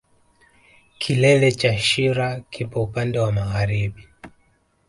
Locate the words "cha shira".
1.51-2.39